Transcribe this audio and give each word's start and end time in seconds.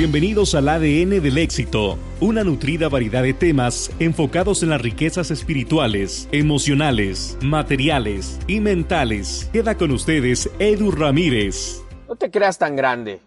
Bienvenidos 0.00 0.54
al 0.54 0.66
ADN 0.70 1.20
del 1.20 1.36
éxito, 1.36 1.98
una 2.22 2.42
nutrida 2.42 2.88
variedad 2.88 3.22
de 3.22 3.34
temas 3.34 3.90
enfocados 3.98 4.62
en 4.62 4.70
las 4.70 4.80
riquezas 4.80 5.30
espirituales, 5.30 6.26
emocionales, 6.32 7.36
materiales 7.42 8.38
y 8.46 8.60
mentales. 8.60 9.50
Queda 9.52 9.76
con 9.76 9.90
ustedes 9.90 10.48
Edu 10.58 10.90
Ramírez. 10.90 11.82
No 12.08 12.16
te 12.16 12.30
creas 12.30 12.56
tan 12.56 12.76
grande. 12.76 13.20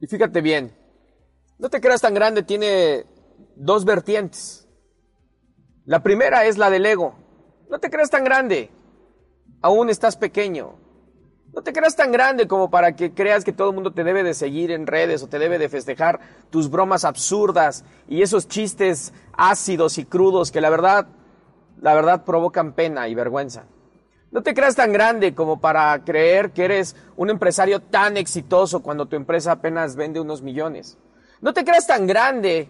Y 0.00 0.06
fíjate 0.06 0.40
bien, 0.40 0.74
no 1.58 1.68
te 1.68 1.82
creas 1.82 2.00
tan 2.00 2.14
grande 2.14 2.42
tiene 2.42 3.04
dos 3.54 3.84
vertientes. 3.84 4.66
La 5.84 6.02
primera 6.02 6.46
es 6.46 6.56
la 6.56 6.70
del 6.70 6.86
ego. 6.86 7.14
No 7.68 7.78
te 7.78 7.90
creas 7.90 8.08
tan 8.08 8.24
grande. 8.24 8.70
Aún 9.60 9.90
estás 9.90 10.16
pequeño. 10.16 10.87
No 11.52 11.62
te 11.62 11.72
creas 11.72 11.96
tan 11.96 12.12
grande 12.12 12.46
como 12.46 12.70
para 12.70 12.94
que 12.94 13.12
creas 13.12 13.44
que 13.44 13.52
todo 13.52 13.70
el 13.70 13.74
mundo 13.74 13.92
te 13.92 14.04
debe 14.04 14.22
de 14.22 14.34
seguir 14.34 14.70
en 14.70 14.86
redes 14.86 15.22
o 15.22 15.28
te 15.28 15.38
debe 15.38 15.58
de 15.58 15.68
festejar 15.68 16.20
tus 16.50 16.70
bromas 16.70 17.04
absurdas 17.04 17.84
y 18.06 18.22
esos 18.22 18.48
chistes 18.48 19.12
ácidos 19.32 19.98
y 19.98 20.04
crudos 20.04 20.52
que 20.52 20.60
la 20.60 20.70
verdad, 20.70 21.08
la 21.80 21.94
verdad 21.94 22.24
provocan 22.24 22.74
pena 22.74 23.08
y 23.08 23.14
vergüenza. 23.14 23.64
No 24.30 24.42
te 24.42 24.52
creas 24.52 24.76
tan 24.76 24.92
grande 24.92 25.34
como 25.34 25.58
para 25.58 26.04
creer 26.04 26.50
que 26.50 26.66
eres 26.66 26.96
un 27.16 27.30
empresario 27.30 27.80
tan 27.80 28.18
exitoso 28.18 28.80
cuando 28.80 29.06
tu 29.06 29.16
empresa 29.16 29.52
apenas 29.52 29.96
vende 29.96 30.20
unos 30.20 30.42
millones. 30.42 30.98
No 31.40 31.54
te 31.54 31.64
creas 31.64 31.86
tan 31.86 32.06
grande 32.06 32.68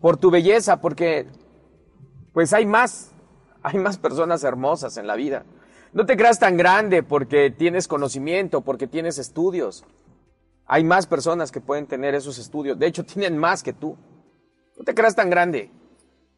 por 0.00 0.16
tu 0.16 0.30
belleza 0.30 0.80
porque 0.80 1.26
pues 2.32 2.52
hay 2.52 2.66
más, 2.66 3.10
hay 3.62 3.78
más 3.78 3.98
personas 3.98 4.44
hermosas 4.44 4.96
en 4.96 5.08
la 5.08 5.16
vida. 5.16 5.44
No 5.92 6.06
te 6.06 6.16
creas 6.16 6.38
tan 6.38 6.56
grande 6.56 7.02
porque 7.02 7.50
tienes 7.50 7.88
conocimiento, 7.88 8.60
porque 8.60 8.86
tienes 8.86 9.18
estudios. 9.18 9.84
Hay 10.66 10.84
más 10.84 11.06
personas 11.06 11.52
que 11.52 11.60
pueden 11.60 11.86
tener 11.86 12.14
esos 12.14 12.38
estudios. 12.38 12.78
De 12.78 12.86
hecho, 12.86 13.04
tienen 13.06 13.38
más 13.38 13.62
que 13.62 13.72
tú. 13.72 13.96
No 14.76 14.84
te 14.84 14.94
creas 14.94 15.14
tan 15.14 15.30
grande. 15.30 15.70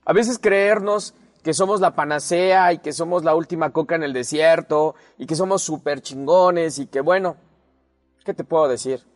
A 0.05 0.13
veces 0.13 0.39
creernos 0.39 1.15
que 1.43 1.55
somos 1.55 1.81
la 1.81 1.95
panacea 1.95 2.73
y 2.73 2.79
que 2.79 2.93
somos 2.93 3.25
la 3.25 3.35
última 3.35 3.71
coca 3.71 3.95
en 3.95 4.03
el 4.03 4.13
desierto 4.13 4.95
y 5.17 5.27
que 5.27 5.37
somos 5.37 5.63
súper 5.63 6.01
chingones 6.01 6.79
y 6.79 6.87
que 6.87 7.01
bueno, 7.01 7.37
¿qué 8.25 8.35
te 8.35 8.45
puedo 8.45 8.69
decir? 8.69 9.07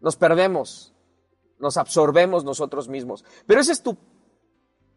Nos 0.00 0.16
perdemos, 0.16 0.94
nos 1.58 1.76
absorbemos 1.76 2.44
nosotros 2.44 2.88
mismos. 2.88 3.24
Pero 3.46 3.60
es 3.60 3.82
tu 3.82 3.96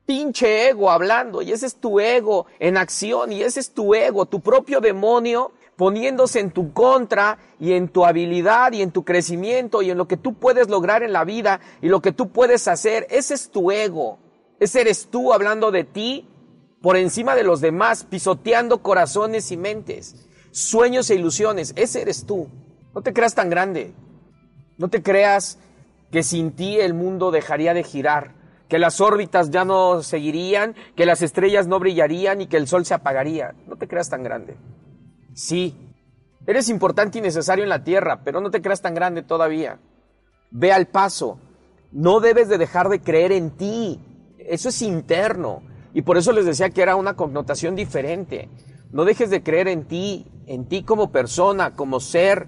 pinche 0.05 0.69
ego 0.69 0.89
hablando 0.89 1.41
y 1.41 1.51
ese 1.51 1.65
es 1.65 1.75
tu 1.75 1.99
ego 1.99 2.45
en 2.59 2.77
acción 2.77 3.31
y 3.31 3.41
ese 3.43 3.59
es 3.59 3.71
tu 3.71 3.93
ego, 3.93 4.25
tu 4.25 4.41
propio 4.41 4.81
demonio 4.81 5.51
poniéndose 5.75 6.39
en 6.39 6.51
tu 6.51 6.73
contra 6.73 7.39
y 7.59 7.73
en 7.73 7.87
tu 7.87 8.05
habilidad 8.05 8.71
y 8.73 8.81
en 8.81 8.91
tu 8.91 9.03
crecimiento 9.03 9.81
y 9.81 9.89
en 9.89 9.97
lo 9.97 10.07
que 10.07 10.17
tú 10.17 10.35
puedes 10.35 10.69
lograr 10.69 11.01
en 11.01 11.13
la 11.13 11.23
vida 11.23 11.59
y 11.81 11.87
lo 11.87 12.01
que 12.01 12.11
tú 12.11 12.29
puedes 12.29 12.67
hacer. 12.67 13.07
Ese 13.09 13.33
es 13.33 13.49
tu 13.49 13.71
ego. 13.71 14.19
Ese 14.59 14.81
eres 14.81 15.07
tú 15.09 15.33
hablando 15.33 15.71
de 15.71 15.83
ti 15.83 16.29
por 16.81 16.97
encima 16.97 17.35
de 17.35 17.43
los 17.43 17.61
demás, 17.61 18.03
pisoteando 18.03 18.83
corazones 18.83 19.51
y 19.51 19.57
mentes, 19.57 20.27
sueños 20.51 21.09
e 21.09 21.15
ilusiones. 21.15 21.73
Ese 21.75 22.01
eres 22.01 22.25
tú. 22.25 22.47
No 22.93 23.01
te 23.01 23.13
creas 23.13 23.33
tan 23.33 23.49
grande. 23.49 23.93
No 24.77 24.89
te 24.89 25.01
creas 25.01 25.57
que 26.11 26.21
sin 26.21 26.51
ti 26.51 26.79
el 26.79 26.93
mundo 26.93 27.31
dejaría 27.31 27.73
de 27.73 27.83
girar 27.83 28.40
que 28.71 28.79
las 28.79 29.01
órbitas 29.01 29.51
ya 29.51 29.65
no 29.65 30.01
seguirían, 30.01 30.75
que 30.95 31.05
las 31.05 31.21
estrellas 31.21 31.67
no 31.67 31.77
brillarían 31.77 32.39
y 32.39 32.47
que 32.47 32.55
el 32.55 32.67
sol 32.67 32.85
se 32.85 32.93
apagaría. 32.93 33.53
No 33.67 33.75
te 33.75 33.85
creas 33.85 34.09
tan 34.09 34.23
grande. 34.23 34.55
Sí, 35.33 35.75
eres 36.47 36.69
importante 36.69 37.19
y 37.19 37.21
necesario 37.21 37.65
en 37.65 37.69
la 37.69 37.83
tierra, 37.83 38.21
pero 38.23 38.39
no 38.39 38.49
te 38.49 38.61
creas 38.61 38.81
tan 38.81 38.95
grande 38.95 39.23
todavía. 39.23 39.79
Ve 40.51 40.71
al 40.71 40.87
paso. 40.87 41.37
No 41.91 42.21
debes 42.21 42.47
de 42.47 42.57
dejar 42.57 42.87
de 42.87 43.01
creer 43.01 43.33
en 43.33 43.51
ti. 43.57 43.99
Eso 44.37 44.69
es 44.69 44.81
interno. 44.81 45.63
Y 45.93 46.03
por 46.03 46.17
eso 46.17 46.31
les 46.31 46.45
decía 46.45 46.69
que 46.69 46.81
era 46.81 46.95
una 46.95 47.17
connotación 47.17 47.75
diferente. 47.75 48.47
No 48.93 49.03
dejes 49.03 49.29
de 49.29 49.43
creer 49.43 49.67
en 49.67 49.83
ti, 49.83 50.31
en 50.47 50.63
ti 50.69 50.83
como 50.83 51.11
persona, 51.11 51.75
como 51.75 51.99
ser, 51.99 52.47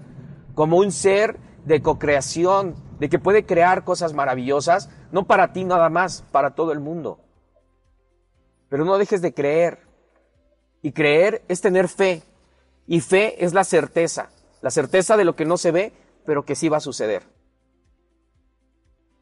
como 0.54 0.78
un 0.78 0.90
ser 0.90 1.36
de 1.64 1.82
cocreación, 1.82 2.74
de 2.98 3.08
que 3.08 3.18
puede 3.18 3.46
crear 3.46 3.84
cosas 3.84 4.12
maravillosas, 4.12 4.90
no 5.12 5.26
para 5.26 5.52
ti 5.52 5.64
nada 5.64 5.88
más, 5.88 6.22
para 6.30 6.54
todo 6.54 6.72
el 6.72 6.80
mundo. 6.80 7.20
Pero 8.68 8.84
no 8.84 8.98
dejes 8.98 9.22
de 9.22 9.34
creer. 9.34 9.80
Y 10.82 10.92
creer 10.92 11.42
es 11.48 11.60
tener 11.60 11.88
fe. 11.88 12.22
Y 12.86 13.00
fe 13.00 13.44
es 13.44 13.54
la 13.54 13.64
certeza, 13.64 14.30
la 14.60 14.70
certeza 14.70 15.16
de 15.16 15.24
lo 15.24 15.34
que 15.34 15.46
no 15.46 15.56
se 15.56 15.70
ve, 15.70 15.92
pero 16.26 16.44
que 16.44 16.54
sí 16.54 16.68
va 16.68 16.78
a 16.78 16.80
suceder. 16.80 17.22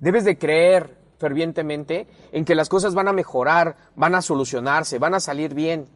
Debes 0.01 0.25
de 0.25 0.37
creer 0.37 0.99
fervientemente 1.19 2.09
en 2.33 2.45
que 2.45 2.57
las 2.57 2.69
cosas 2.69 2.95
van 2.95 3.07
a 3.07 3.13
mejorar, 3.13 3.77
van 3.95 4.17
a 4.17 4.23
solucionarse, 4.23 4.99
van 4.99 5.15
a 5.15 5.21
salir 5.21 5.55
bien. 5.55 5.89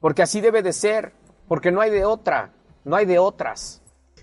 Porque 0.00 0.22
así 0.22 0.40
debe 0.40 0.62
de 0.62 0.72
ser, 0.72 1.12
porque 1.46 1.70
no 1.70 1.80
hay 1.80 1.90
de 1.90 2.04
otra, 2.04 2.52
no 2.84 2.96
hay 2.96 3.06
de 3.06 3.20
otras. 3.20 3.79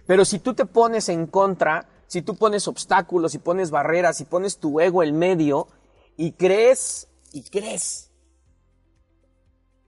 Pero 0.08 0.24
si 0.26 0.40
tú 0.40 0.54
te 0.54 0.66
pones 0.66 1.10
en 1.10 1.28
contra, 1.28 1.88
si 2.08 2.22
tú 2.22 2.36
pones 2.36 2.68
obstáculos, 2.68 3.36
y 3.36 3.40
pones 3.40 3.70
barreras, 3.70 4.22
y 4.22 4.26
pones 4.26 4.58
tu 4.58 4.80
ego 4.80 5.04
en 5.04 5.18
medio, 5.20 5.68
y 6.16 6.32
crees, 6.32 7.10
y 7.34 7.44
crees 7.44 8.12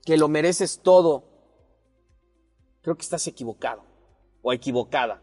que 0.04 0.18
lo 0.18 0.28
mereces 0.28 0.80
todo, 0.82 1.24
creo 2.82 2.96
que 2.96 3.02
estás 3.02 3.26
equivocado 3.26 3.82
o 4.42 4.52
equivocada. 4.52 5.22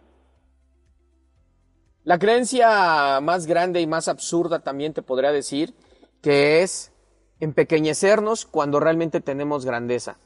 La 2.04 2.18
creencia 2.18 3.20
más 3.22 3.46
grande 3.46 3.82
y 3.82 3.88
más 3.88 4.08
absurda 4.08 4.60
también 4.60 4.94
te 4.94 5.02
podría 5.02 5.32
decir 5.32 5.76
que 6.22 6.64
es 6.64 6.92
empequeñecernos 7.40 8.46
cuando 8.46 8.80
realmente 8.80 9.22
tenemos 9.22 9.66
grandeza. 9.66 10.18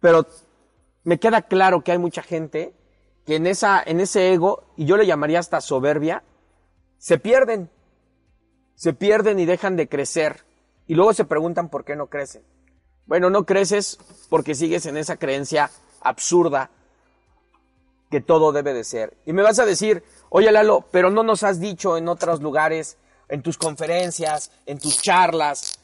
Pero 0.00 0.26
me 1.04 1.20
queda 1.20 1.42
claro 1.42 1.84
que 1.84 1.92
hay 1.92 1.98
mucha 1.98 2.22
gente 2.22 2.74
que 3.28 3.36
en, 3.36 3.46
esa, 3.46 3.82
en 3.84 4.00
ese 4.00 4.32
ego, 4.32 4.64
y 4.74 4.86
yo 4.86 4.96
le 4.96 5.04
llamaría 5.04 5.38
hasta 5.38 5.60
soberbia, 5.60 6.22
se 6.96 7.18
pierden. 7.18 7.68
Se 8.74 8.94
pierden 8.94 9.38
y 9.38 9.44
dejan 9.44 9.76
de 9.76 9.86
crecer. 9.86 10.44
Y 10.86 10.94
luego 10.94 11.12
se 11.12 11.26
preguntan 11.26 11.68
por 11.68 11.84
qué 11.84 11.94
no 11.94 12.06
crecen. 12.06 12.42
Bueno, 13.04 13.28
no 13.28 13.44
creces 13.44 13.98
porque 14.30 14.54
sigues 14.54 14.86
en 14.86 14.96
esa 14.96 15.18
creencia 15.18 15.70
absurda 16.00 16.70
que 18.10 18.22
todo 18.22 18.50
debe 18.50 18.72
de 18.72 18.82
ser. 18.82 19.18
Y 19.26 19.34
me 19.34 19.42
vas 19.42 19.58
a 19.58 19.66
decir, 19.66 20.04
oye 20.30 20.50
Lalo, 20.50 20.86
pero 20.90 21.10
no 21.10 21.22
nos 21.22 21.42
has 21.42 21.60
dicho 21.60 21.98
en 21.98 22.08
otros 22.08 22.40
lugares, 22.40 22.96
en 23.28 23.42
tus 23.42 23.58
conferencias, 23.58 24.52
en 24.64 24.78
tus 24.78 25.02
charlas, 25.02 25.78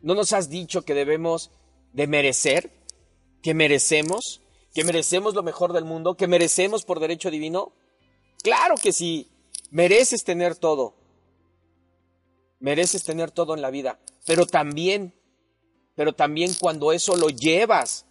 no 0.00 0.16
nos 0.16 0.32
has 0.32 0.50
dicho 0.50 0.82
que 0.82 0.94
debemos 0.94 1.52
de 1.92 2.08
merecer, 2.08 2.72
que 3.40 3.54
merecemos 3.54 4.39
que 4.74 4.84
merecemos 4.84 5.34
lo 5.34 5.42
mejor 5.42 5.72
del 5.72 5.84
mundo, 5.84 6.16
que 6.16 6.26
merecemos 6.26 6.84
por 6.84 7.00
derecho 7.00 7.30
divino? 7.30 7.72
Claro 8.42 8.76
que 8.76 8.92
sí, 8.92 9.30
mereces 9.70 10.24
tener 10.24 10.56
todo. 10.56 10.94
Mereces 12.58 13.04
tener 13.04 13.30
todo 13.30 13.54
en 13.54 13.62
la 13.62 13.70
vida, 13.70 13.98
pero 14.26 14.46
también, 14.46 15.14
pero 15.94 16.12
también 16.12 16.52
cuando 16.60 16.92
eso 16.92 17.16
lo 17.16 17.30
llevas 17.30 18.06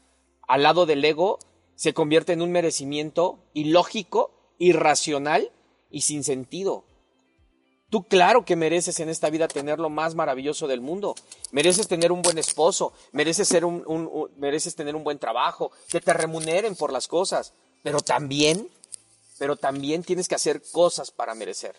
al 0.48 0.64
lado 0.64 0.86
del 0.86 1.06
ego, 1.06 1.38
se 1.76 1.94
convierte 1.94 2.34
en 2.34 2.42
un 2.42 2.52
merecimiento 2.52 3.40
ilógico, 3.54 4.56
irracional 4.58 5.52
y 5.92 6.02
sin 6.02 6.24
sentido. 6.24 6.84
Tú 7.90 8.04
claro 8.04 8.46
que 8.46 8.56
mereces 8.56 9.00
en 9.00 9.10
esta 9.10 9.30
vida 9.32 9.48
tener 9.48 9.80
lo 9.80 9.90
más 9.90 10.14
maravilloso 10.14 10.68
del 10.68 10.80
mundo. 10.80 11.16
Mereces 11.52 11.88
tener 11.88 12.12
un 12.12 12.22
buen 12.22 12.38
esposo, 12.38 12.94
mereces, 13.12 13.48
ser 13.48 13.66
un, 13.66 14.30
mereces 14.38 14.76
tener 14.76 14.96
un 14.96 15.04
buen 15.04 15.18
trabajo, 15.18 15.72
que 15.88 16.00
te 16.00 16.14
remuneren 16.14 16.76
por 16.76 16.94
las 16.94 17.08
cosas. 17.08 17.54
Pero 17.82 18.00
también, 18.00 18.70
pero 19.40 19.56
también 19.56 20.04
tienes 20.04 20.28
que 20.28 20.36
hacer 20.36 20.62
cosas 20.72 21.10
para 21.10 21.34
merecer. 21.34 21.76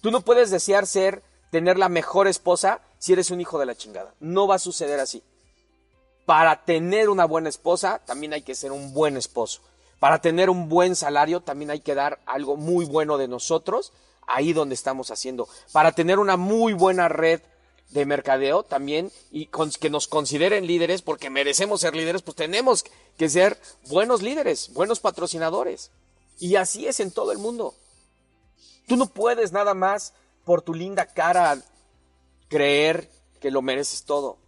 Tú 0.00 0.12
no 0.12 0.20
puedes 0.20 0.50
desear 0.50 0.86
ser, 0.86 1.22
tener 1.50 1.76
la 1.76 1.88
mejor 1.88 2.28
esposa 2.28 2.80
si 2.98 3.14
eres 3.14 3.30
un 3.30 3.40
hijo 3.40 3.58
de 3.58 3.66
la 3.66 3.74
chingada. 3.74 4.14
No 4.20 4.46
va 4.46 4.56
a 4.56 4.60
suceder 4.60 5.00
así. 5.00 5.24
Para 6.24 6.64
tener 6.64 7.08
una 7.08 7.24
buena 7.24 7.48
esposa, 7.48 8.00
también 8.04 8.32
hay 8.32 8.42
que 8.42 8.54
ser 8.54 8.70
un 8.70 8.94
buen 8.94 9.16
esposo. 9.16 9.60
Para 9.98 10.20
tener 10.20 10.50
un 10.50 10.68
buen 10.68 10.96
salario 10.96 11.40
también 11.40 11.70
hay 11.70 11.80
que 11.80 11.94
dar 11.94 12.20
algo 12.26 12.56
muy 12.56 12.84
bueno 12.84 13.18
de 13.18 13.28
nosotros 13.28 13.92
ahí 14.26 14.52
donde 14.52 14.74
estamos 14.74 15.10
haciendo. 15.10 15.48
Para 15.72 15.92
tener 15.92 16.18
una 16.18 16.36
muy 16.36 16.72
buena 16.72 17.08
red 17.08 17.40
de 17.90 18.06
mercadeo 18.06 18.64
también 18.64 19.12
y 19.30 19.48
que 19.80 19.90
nos 19.90 20.08
consideren 20.08 20.66
líderes 20.66 21.02
porque 21.02 21.30
merecemos 21.30 21.80
ser 21.80 21.94
líderes, 21.94 22.22
pues 22.22 22.36
tenemos 22.36 22.84
que 23.16 23.28
ser 23.28 23.58
buenos 23.88 24.22
líderes, 24.22 24.72
buenos 24.72 25.00
patrocinadores. 25.00 25.90
Y 26.38 26.56
así 26.56 26.86
es 26.86 27.00
en 27.00 27.12
todo 27.12 27.32
el 27.32 27.38
mundo. 27.38 27.74
Tú 28.88 28.96
no 28.96 29.06
puedes 29.06 29.52
nada 29.52 29.74
más 29.74 30.12
por 30.44 30.62
tu 30.62 30.74
linda 30.74 31.06
cara 31.06 31.58
creer 32.48 33.10
que 33.40 33.50
lo 33.50 33.62
mereces 33.62 34.04
todo. 34.04 34.38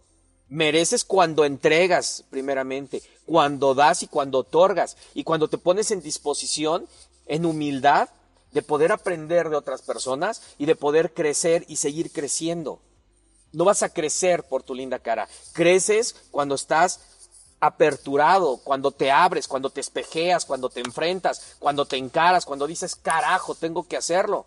Mereces 0.49 1.03
cuando 1.03 1.43
entregas, 1.43 2.23
primeramente, 2.29 3.01
cuando 3.25 3.75
das 3.75 4.03
y 4.03 4.07
cuando 4.07 4.39
otorgas, 4.39 4.95
y 5.13 5.23
cuando 5.23 5.49
te 5.49 5.57
pones 5.57 5.91
en 5.91 6.01
disposición, 6.01 6.87
en 7.25 7.45
humildad, 7.45 8.09
de 8.51 8.61
poder 8.61 8.91
aprender 8.91 9.49
de 9.49 9.57
otras 9.57 9.81
personas 9.81 10.41
y 10.57 10.65
de 10.65 10.75
poder 10.75 11.13
crecer 11.13 11.65
y 11.67 11.75
seguir 11.75 12.11
creciendo. 12.11 12.79
No 13.51 13.65
vas 13.65 13.83
a 13.83 13.89
crecer 13.89 14.43
por 14.43 14.63
tu 14.63 14.73
linda 14.73 14.99
cara. 14.99 15.27
Creces 15.53 16.15
cuando 16.31 16.55
estás 16.55 17.01
aperturado, 17.59 18.57
cuando 18.63 18.91
te 18.91 19.11
abres, 19.11 19.47
cuando 19.47 19.69
te 19.69 19.81
espejeas, 19.81 20.45
cuando 20.45 20.69
te 20.69 20.79
enfrentas, 20.79 21.55
cuando 21.59 21.85
te 21.85 21.97
encaras, 21.97 22.45
cuando 22.45 22.67
dices, 22.67 22.95
carajo, 22.95 23.55
tengo 23.55 23.87
que 23.87 23.97
hacerlo. 23.97 24.45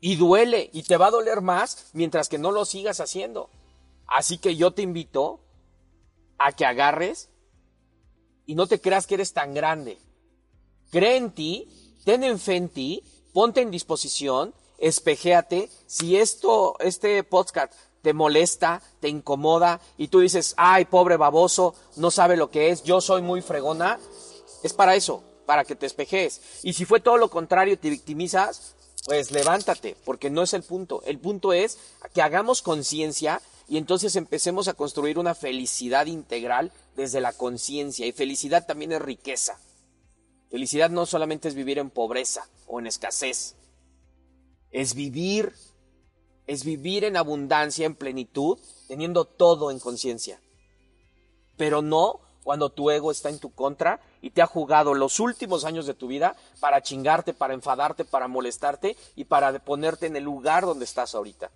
Y 0.00 0.16
duele, 0.16 0.70
y 0.72 0.82
te 0.82 0.96
va 0.96 1.06
a 1.06 1.10
doler 1.10 1.40
más 1.40 1.86
mientras 1.92 2.28
que 2.28 2.38
no 2.38 2.52
lo 2.52 2.64
sigas 2.64 3.00
haciendo. 3.00 3.48
Así 4.06 4.38
que 4.38 4.56
yo 4.56 4.72
te 4.72 4.82
invito 4.82 5.40
a 6.38 6.52
que 6.52 6.66
agarres 6.66 7.30
y 8.46 8.54
no 8.54 8.66
te 8.66 8.80
creas 8.80 9.06
que 9.06 9.14
eres 9.14 9.32
tan 9.32 9.54
grande. 9.54 9.98
Cree 10.90 11.16
en 11.16 11.30
ti, 11.32 11.68
ten 12.04 12.38
fe 12.38 12.56
en 12.56 12.68
ti, 12.68 13.02
ponte 13.32 13.60
en 13.60 13.70
disposición, 13.70 14.54
espejéate. 14.78 15.70
Si 15.86 16.16
esto, 16.16 16.76
este 16.80 17.22
podcast 17.24 17.72
te 18.02 18.12
molesta, 18.12 18.82
te 19.00 19.08
incomoda 19.08 19.80
y 19.96 20.08
tú 20.08 20.20
dices, 20.20 20.54
ay, 20.56 20.84
pobre 20.84 21.16
baboso, 21.16 21.74
no 21.96 22.10
sabe 22.10 22.36
lo 22.36 22.50
que 22.50 22.70
es, 22.70 22.82
yo 22.82 23.00
soy 23.00 23.22
muy 23.22 23.40
fregona, 23.40 23.98
es 24.62 24.74
para 24.74 24.94
eso, 24.94 25.24
para 25.46 25.64
que 25.64 25.74
te 25.74 25.86
espejes. 25.86 26.60
Y 26.62 26.74
si 26.74 26.84
fue 26.84 27.00
todo 27.00 27.16
lo 27.16 27.30
contrario, 27.30 27.78
te 27.78 27.90
victimizas, 27.90 28.74
pues 29.06 29.30
levántate, 29.30 29.96
porque 30.04 30.28
no 30.30 30.42
es 30.42 30.52
el 30.52 30.62
punto. 30.62 31.02
El 31.06 31.18
punto 31.18 31.52
es 31.52 31.78
que 32.12 32.22
hagamos 32.22 32.60
conciencia 32.62 33.40
y 33.68 33.78
entonces 33.78 34.16
empecemos 34.16 34.68
a 34.68 34.74
construir 34.74 35.18
una 35.18 35.34
felicidad 35.34 36.06
integral 36.06 36.72
desde 36.96 37.20
la 37.20 37.32
conciencia. 37.32 38.06
Y 38.06 38.12
felicidad 38.12 38.66
también 38.66 38.92
es 38.92 39.00
riqueza. 39.00 39.58
Felicidad 40.50 40.90
no 40.90 41.06
solamente 41.06 41.48
es 41.48 41.54
vivir 41.54 41.78
en 41.78 41.90
pobreza 41.90 42.48
o 42.66 42.78
en 42.78 42.86
escasez, 42.86 43.56
es 44.70 44.94
vivir 44.94 45.52
es 46.46 46.64
vivir 46.64 47.04
en 47.04 47.16
abundancia, 47.16 47.86
en 47.86 47.94
plenitud, 47.94 48.58
teniendo 48.86 49.24
todo 49.24 49.70
en 49.70 49.78
conciencia. 49.78 50.40
Pero 51.56 51.82
no 51.82 52.20
cuando 52.42 52.70
tu 52.70 52.90
ego 52.90 53.10
está 53.10 53.30
en 53.30 53.38
tu 53.38 53.54
contra 53.54 54.00
y 54.20 54.30
te 54.30 54.42
ha 54.42 54.46
jugado 54.46 54.92
los 54.92 55.20
últimos 55.20 55.64
años 55.64 55.86
de 55.86 55.94
tu 55.94 56.06
vida 56.08 56.36
para 56.60 56.82
chingarte, 56.82 57.32
para 57.32 57.54
enfadarte, 57.54 58.04
para 58.04 58.28
molestarte 58.28 58.96
y 59.16 59.24
para 59.24 59.58
ponerte 59.60 60.06
en 60.06 60.16
el 60.16 60.24
lugar 60.24 60.66
donde 60.66 60.84
estás 60.84 61.14
ahorita. 61.14 61.50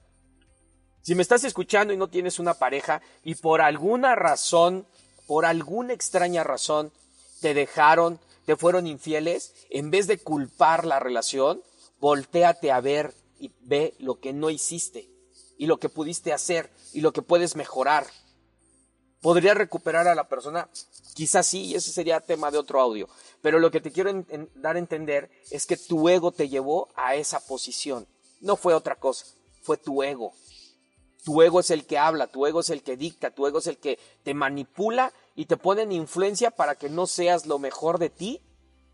Si 1.08 1.14
me 1.14 1.22
estás 1.22 1.42
escuchando 1.44 1.94
y 1.94 1.96
no 1.96 2.10
tienes 2.10 2.38
una 2.38 2.52
pareja 2.52 3.00
y 3.24 3.34
por 3.34 3.62
alguna 3.62 4.14
razón, 4.14 4.86
por 5.26 5.46
alguna 5.46 5.94
extraña 5.94 6.44
razón, 6.44 6.92
te 7.40 7.54
dejaron, 7.54 8.20
te 8.44 8.56
fueron 8.56 8.86
infieles, 8.86 9.54
en 9.70 9.90
vez 9.90 10.06
de 10.06 10.18
culpar 10.18 10.84
la 10.84 11.00
relación, 11.00 11.62
volteate 11.98 12.70
a 12.70 12.82
ver 12.82 13.14
y 13.40 13.52
ve 13.62 13.94
lo 13.98 14.20
que 14.20 14.34
no 14.34 14.50
hiciste 14.50 15.08
y 15.56 15.64
lo 15.64 15.78
que 15.78 15.88
pudiste 15.88 16.34
hacer 16.34 16.70
y 16.92 17.00
lo 17.00 17.14
que 17.14 17.22
puedes 17.22 17.56
mejorar. 17.56 18.06
¿Podría 19.22 19.54
recuperar 19.54 20.08
a 20.08 20.14
la 20.14 20.28
persona? 20.28 20.68
Quizás 21.14 21.46
sí, 21.46 21.68
y 21.68 21.74
ese 21.74 21.90
sería 21.90 22.20
tema 22.20 22.50
de 22.50 22.58
otro 22.58 22.82
audio. 22.82 23.08
Pero 23.40 23.60
lo 23.60 23.70
que 23.70 23.80
te 23.80 23.92
quiero 23.92 24.12
dar 24.56 24.76
a 24.76 24.78
entender 24.78 25.30
es 25.50 25.64
que 25.64 25.78
tu 25.78 26.10
ego 26.10 26.32
te 26.32 26.50
llevó 26.50 26.90
a 26.96 27.14
esa 27.14 27.40
posición. 27.40 28.06
No 28.42 28.56
fue 28.56 28.74
otra 28.74 28.96
cosa, 28.96 29.24
fue 29.62 29.78
tu 29.78 30.02
ego. 30.02 30.34
Tu 31.24 31.42
ego 31.42 31.60
es 31.60 31.70
el 31.70 31.84
que 31.84 31.98
habla, 31.98 32.28
tu 32.28 32.46
ego 32.46 32.60
es 32.60 32.70
el 32.70 32.82
que 32.82 32.96
dicta, 32.96 33.30
tu 33.30 33.46
ego 33.46 33.58
es 33.58 33.66
el 33.66 33.78
que 33.78 33.98
te 34.22 34.34
manipula 34.34 35.12
y 35.34 35.46
te 35.46 35.56
pone 35.56 35.82
en 35.82 35.92
influencia 35.92 36.50
para 36.50 36.76
que 36.76 36.88
no 36.88 37.06
seas 37.06 37.46
lo 37.46 37.58
mejor 37.58 37.98
de 37.98 38.10
ti 38.10 38.40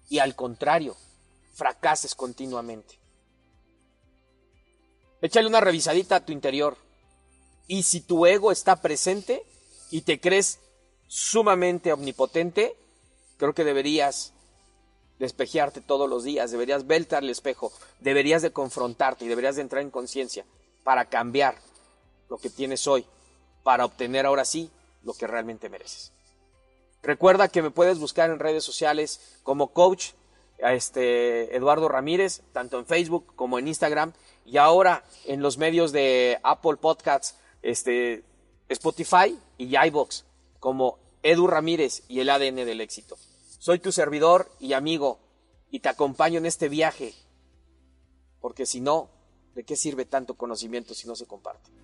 y 0.09 0.19
al 0.19 0.35
contrario, 0.35 0.97
fracases 1.55 2.15
continuamente. 2.15 2.99
Échale 5.21 5.49
una 5.49 5.61
revisadita 5.61 6.17
a 6.17 6.25
tu 6.25 6.33
interior. 6.33 6.77
Y 7.67 7.85
si 7.85 8.03
tu 8.03 8.27
ego 8.27 8.53
está 8.53 8.83
presente 8.83 9.43
y 9.91 10.03
te 10.03 10.21
crees 10.21 10.59
sumamente 11.09 11.93
omnipotente, 11.93 12.77
creo 13.39 13.55
que 13.55 13.65
deberías 13.65 14.35
despejearte 15.19 15.81
todos 15.81 16.11
los 16.11 16.25
días, 16.25 16.51
deberías 16.51 16.87
verte 16.87 17.17
al 17.17 17.31
espejo, 17.31 17.73
deberías 18.01 18.43
de 18.43 18.53
confrontarte 18.53 19.25
y 19.25 19.29
deberías 19.29 19.57
de 19.57 19.63
entrar 19.63 19.81
en 19.81 19.91
conciencia 19.91 20.45
para 20.83 21.07
cambiar 21.07 21.57
lo 22.35 22.39
que 22.39 22.51
tienes 22.51 22.89
hoy, 22.89 23.07
para 23.63 23.85
obtener 23.85 24.27
ahora 24.27 24.45
sí 24.45 24.69
lo 25.05 25.15
que 25.15 25.29
realmente 25.29 25.69
mereces. 25.69 26.11
Recuerda 27.01 27.47
que 27.47 27.63
me 27.63 27.71
puedes 27.71 28.01
buscar 28.01 28.29
en 28.29 28.41
redes 28.41 28.65
sociales 28.65 29.39
como 29.45 29.69
coach 29.69 30.15
este 30.59 31.55
Eduardo 31.57 31.89
Ramírez, 31.89 32.43
tanto 32.53 32.81
en 32.81 32.87
Facebook 32.87 33.37
como 33.37 33.61
en 33.61 33.69
Instagram 33.69 34.15
y 34.45 34.57
ahora 34.57 35.05
en 35.27 35.43
los 35.43 35.59
medios 35.59 35.93
de 35.93 36.41
Apple 36.43 36.77
Podcasts, 36.81 37.37
este, 37.63 38.25
Spotify 38.69 39.39
y 39.57 39.77
iBox, 39.77 40.25
como 40.59 40.99
Edu 41.23 41.47
Ramírez 41.47 42.03
y 42.09 42.19
el 42.19 42.31
ADN 42.31 42.67
del 42.67 42.81
éxito. 42.81 43.17
Soy 43.61 43.79
tu 43.79 43.93
servidor 43.93 44.51
y 44.59 44.73
amigo 44.73 45.21
y 45.71 45.79
te 45.79 45.89
acompaño 45.89 46.39
en 46.39 46.47
este 46.47 46.69
viaje, 46.69 47.15
porque 48.41 48.67
si 48.67 48.81
no, 48.81 49.09
¿de 49.55 49.63
qué 49.63 49.77
sirve 49.77 50.05
tanto 50.05 50.35
conocimiento 50.35 50.95
si 50.95 51.07
no 51.07 51.15
se 51.15 51.27
comparte? 51.27 51.84